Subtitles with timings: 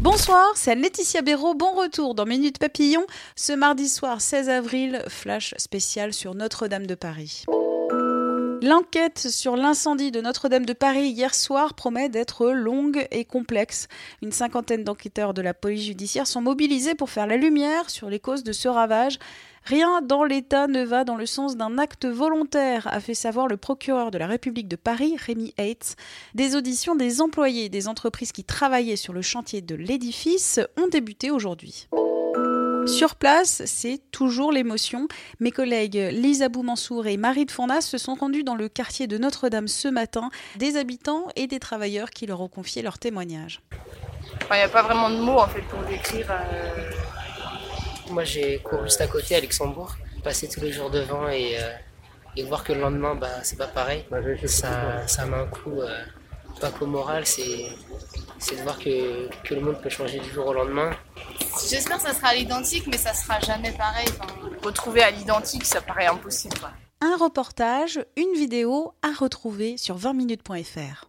[0.00, 1.54] Bonsoir, c'est Laetitia Béraud.
[1.54, 3.06] Bon retour dans Minute Papillon.
[3.36, 7.44] Ce mardi soir 16 avril, flash spécial sur Notre-Dame de Paris.
[8.62, 13.86] L'enquête sur l'incendie de Notre-Dame de Paris hier soir promet d'être longue et complexe.
[14.20, 18.18] Une cinquantaine d'enquêteurs de la police judiciaire sont mobilisés pour faire la lumière sur les
[18.18, 19.18] causes de ce ravage.
[19.64, 23.56] Rien dans l'État ne va dans le sens d'un acte volontaire, a fait savoir le
[23.56, 25.96] procureur de la République de Paris, Rémi Hates.
[26.34, 31.30] Des auditions des employés des entreprises qui travaillaient sur le chantier de l'édifice ont débuté
[31.30, 31.86] aujourd'hui.
[32.86, 35.08] Sur place, c'est toujours l'émotion.
[35.40, 39.18] Mes collègues Lisa Boumansour et Marie de Fournas se sont rendus dans le quartier de
[39.18, 43.60] Notre-Dame ce matin, des habitants et des travailleurs qui leur ont confié leur témoignage.
[44.50, 46.30] Il n'y a pas vraiment de mots en fait pour décrire.
[46.30, 46.90] euh,
[48.10, 51.70] Moi, j'ai couru juste à côté, à Luxembourg, passer tous les jours devant et, euh,
[52.36, 54.04] et voir que le lendemain, bah, c'est pas pareil.
[54.46, 56.04] Ça, ça met un coup, euh,
[56.60, 57.66] pas qu'au moral, c'est
[58.38, 60.90] c'est de voir que, que le monde peut changer du jour au lendemain.
[61.68, 64.06] J'espère que ça sera à l'identique, mais ça sera jamais pareil.
[64.10, 66.56] Enfin, retrouver à l'identique, ça paraît impossible.
[66.58, 66.70] quoi.
[67.00, 71.08] Un reportage, une vidéo à retrouver sur 20minutes.fr.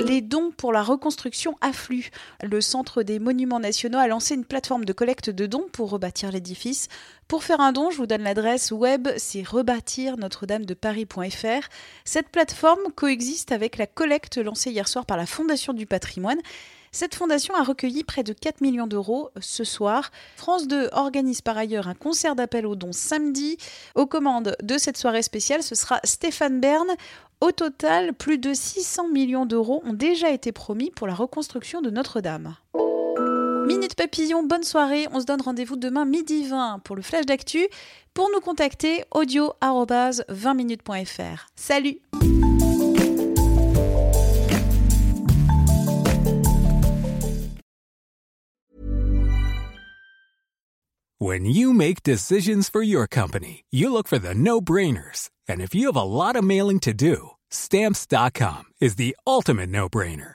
[0.00, 2.10] Les dons pour la reconstruction affluent.
[2.42, 6.30] Le Centre des Monuments Nationaux a lancé une plateforme de collecte de dons pour rebâtir
[6.30, 6.88] l'édifice.
[7.28, 11.68] Pour faire un don, je vous donne l'adresse web, c'est rebâtir notre-dame de Paris.fr.
[12.06, 16.38] Cette plateforme coexiste avec la collecte lancée hier soir par la Fondation du patrimoine.
[16.90, 20.10] Cette fondation a recueilli près de 4 millions d'euros ce soir.
[20.36, 23.58] France 2 organise par ailleurs un concert d'appel aux dons samedi.
[23.94, 26.88] Aux commandes de cette soirée spéciale, ce sera Stéphane Bern.
[27.42, 31.90] Au total, plus de 600 millions d'euros ont déjà été promis pour la reconstruction de
[31.90, 32.56] Notre-Dame.
[33.88, 35.06] Minute Papillon, bonne soirée.
[35.14, 37.68] On se donne rendez-vous demain midi 20 pour le flash d'actu.
[38.12, 41.46] Pour nous contacter, audio 20minutes.fr.
[41.56, 41.98] Salut
[51.18, 55.30] When you make decisions for your company, you look for the no brainers.
[55.48, 59.88] And if you have a lot of mailing to do, stamps.com is the ultimate no
[59.88, 60.34] brainer.